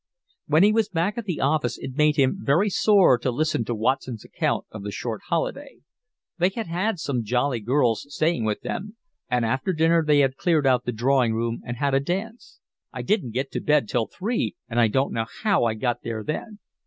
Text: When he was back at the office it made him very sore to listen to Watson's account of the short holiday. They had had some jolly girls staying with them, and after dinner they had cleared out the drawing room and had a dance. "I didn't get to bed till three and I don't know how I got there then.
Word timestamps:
When 0.47 0.63
he 0.63 0.73
was 0.73 0.89
back 0.89 1.19
at 1.19 1.25
the 1.25 1.39
office 1.41 1.77
it 1.77 1.93
made 1.95 2.15
him 2.15 2.39
very 2.41 2.71
sore 2.71 3.19
to 3.19 3.29
listen 3.29 3.63
to 3.65 3.75
Watson's 3.75 4.25
account 4.25 4.65
of 4.71 4.81
the 4.81 4.89
short 4.91 5.21
holiday. 5.27 5.81
They 6.39 6.49
had 6.49 6.65
had 6.65 6.97
some 6.97 7.23
jolly 7.23 7.59
girls 7.59 8.07
staying 8.09 8.43
with 8.43 8.61
them, 8.61 8.97
and 9.29 9.45
after 9.45 9.73
dinner 9.73 10.03
they 10.03 10.21
had 10.21 10.37
cleared 10.37 10.65
out 10.65 10.85
the 10.85 10.91
drawing 10.91 11.35
room 11.35 11.61
and 11.63 11.77
had 11.77 11.93
a 11.93 11.99
dance. 11.99 12.59
"I 12.91 13.03
didn't 13.03 13.33
get 13.35 13.51
to 13.51 13.61
bed 13.61 13.87
till 13.87 14.07
three 14.07 14.55
and 14.67 14.79
I 14.79 14.87
don't 14.87 15.13
know 15.13 15.25
how 15.43 15.65
I 15.65 15.75
got 15.75 16.01
there 16.01 16.23
then. 16.23 16.57